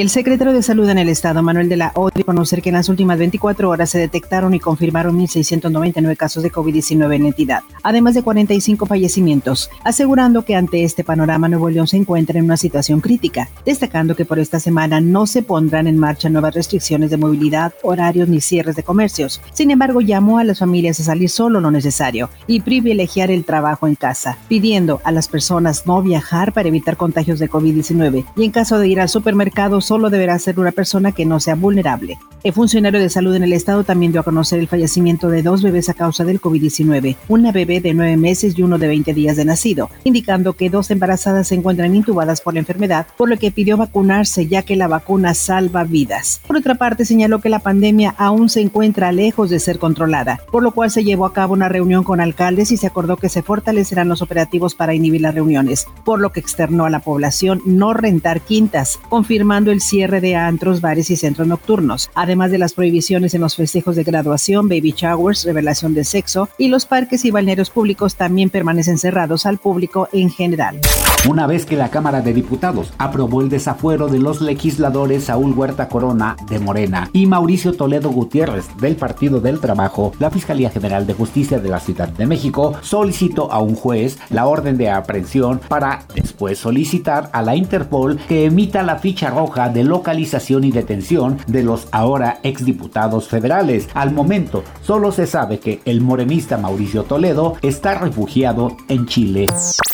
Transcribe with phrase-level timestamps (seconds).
[0.00, 2.70] El secretario de Salud en el Estado, Manuel de la O, dio a conocer que
[2.70, 7.28] en las últimas 24 horas se detectaron y confirmaron 1.699 casos de COVID-19 en la
[7.28, 12.46] entidad, además de 45 fallecimientos, asegurando que ante este panorama Nuevo León se encuentra en
[12.46, 17.10] una situación crítica, destacando que por esta semana no se pondrán en marcha nuevas restricciones
[17.10, 19.42] de movilidad, horarios ni cierres de comercios.
[19.52, 23.86] Sin embargo, llamó a las familias a salir solo lo necesario y privilegiar el trabajo
[23.86, 28.50] en casa, pidiendo a las personas no viajar para evitar contagios de COVID-19 y en
[28.50, 32.16] caso de ir al supermercado solo deberá ser una persona que no sea vulnerable.
[32.42, 35.62] El funcionario de salud en el estado también dio a conocer el fallecimiento de dos
[35.62, 39.36] bebés a causa del COVID-19, una bebé de nueve meses y uno de 20 días
[39.36, 43.50] de nacido, indicando que dos embarazadas se encuentran intubadas por la enfermedad, por lo que
[43.50, 46.40] pidió vacunarse ya que la vacuna salva vidas.
[46.46, 50.62] Por otra parte, señaló que la pandemia aún se encuentra lejos de ser controlada, por
[50.62, 53.42] lo cual se llevó a cabo una reunión con alcaldes y se acordó que se
[53.42, 57.92] fortalecerán los operativos para inhibir las reuniones, por lo que externó a la población no
[57.92, 63.40] rentar quintas, confirmando el cierre de antros, bares y centros nocturnos, de las prohibiciones en
[63.40, 68.14] los festejos de graduación, baby showers, revelación de sexo y los parques y balnearios públicos
[68.14, 70.80] también permanecen cerrados al público en general.
[71.28, 75.88] Una vez que la Cámara de Diputados aprobó el desafuero de los legisladores Saúl Huerta
[75.88, 81.14] Corona de Morena y Mauricio Toledo Gutiérrez del Partido del Trabajo, la Fiscalía General de
[81.14, 86.04] Justicia de la Ciudad de México solicitó a un juez la orden de aprehensión para
[86.14, 91.64] después solicitar a la Interpol que emita la ficha roja de localización y detención de
[91.64, 93.88] los ahora exdiputados federales.
[93.94, 99.46] Al momento, solo se sabe que el morenista Mauricio Toledo está refugiado en Chile.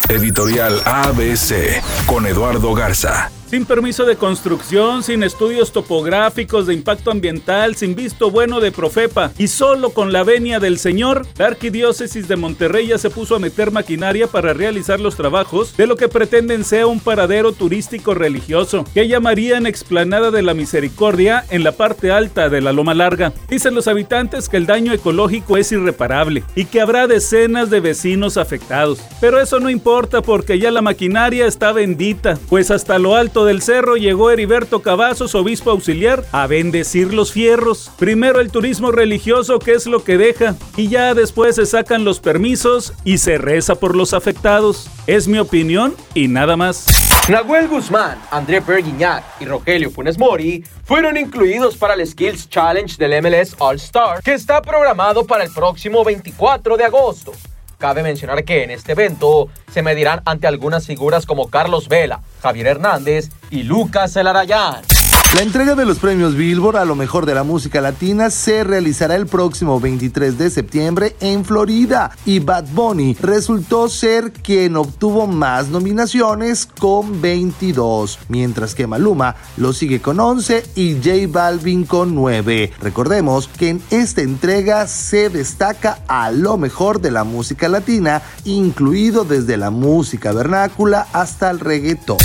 [0.08, 3.30] Editorial ABC con Eduardo Garza.
[3.48, 9.30] Sin permiso de construcción, sin estudios topográficos de impacto ambiental, sin visto bueno de Profepa
[9.38, 13.38] y solo con la venia del Señor, la Arquidiócesis de Monterrey ya se puso a
[13.38, 18.84] meter maquinaria para realizar los trabajos de lo que pretenden sea un paradero turístico religioso,
[18.92, 23.32] que llamarían Explanada de la Misericordia en la parte alta de la Loma Larga.
[23.48, 28.38] Dicen los habitantes que el daño ecológico es irreparable y que habrá decenas de vecinos
[28.38, 28.98] afectados.
[29.20, 33.62] Pero eso no importa porque ya la maquinaria está bendita, pues hasta lo alto del
[33.62, 37.90] cerro llegó Heriberto Cavazos, obispo auxiliar, a bendecir los fierros.
[37.98, 42.20] Primero el turismo religioso, que es lo que deja, y ya después se sacan los
[42.20, 44.90] permisos y se reza por los afectados.
[45.06, 46.86] Es mi opinión y nada más.
[47.28, 53.22] Nahuel Guzmán, André Berguignac y Rogelio Funes Mori fueron incluidos para el Skills Challenge del
[53.22, 57.32] MLS All Star, que está programado para el próximo 24 de agosto.
[57.78, 62.68] Cabe mencionar que en este evento se medirán ante algunas figuras como Carlos Vela, Javier
[62.68, 64.95] Hernández y Lucas Elarayán.
[65.34, 69.16] La entrega de los premios Billboard a lo mejor de la música latina se realizará
[69.16, 75.68] el próximo 23 de septiembre en Florida y Bad Bunny resultó ser quien obtuvo más
[75.68, 82.72] nominaciones con 22, mientras que Maluma lo sigue con 11 y J Balvin con 9.
[82.80, 89.24] Recordemos que en esta entrega se destaca a lo mejor de la música latina, incluido
[89.24, 92.18] desde la música vernácula hasta el reggaetón.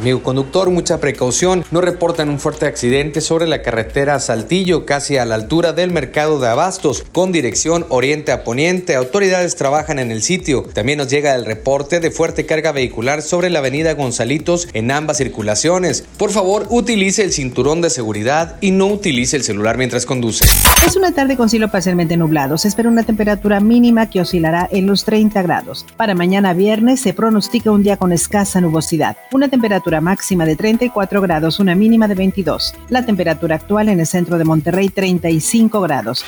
[0.00, 1.62] Amigo conductor, mucha precaución.
[1.70, 6.40] No reportan un fuerte accidente sobre la carretera Saltillo, casi a la altura del mercado
[6.40, 8.94] de Abastos, con dirección oriente a poniente.
[8.94, 10.62] Autoridades trabajan en el sitio.
[10.62, 15.18] También nos llega el reporte de fuerte carga vehicular sobre la avenida Gonzalitos en ambas
[15.18, 16.02] circulaciones.
[16.16, 20.46] Por favor, utilice el cinturón de seguridad y no utilice el celular mientras conduce.
[20.86, 22.56] Es una tarde con cielo parcialmente nublado.
[22.56, 25.84] Se espera una temperatura mínima que oscilará en los 30 grados.
[25.98, 29.18] Para mañana viernes se pronostica un día con escasa nubosidad.
[29.30, 29.50] Una
[29.90, 32.74] temperatura máxima de 34 grados, una mínima de 22.
[32.90, 36.24] La temperatura actual en el centro de Monterrey 35 grados.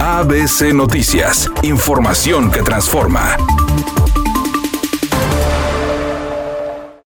[0.00, 3.36] ABC Noticias, información que transforma.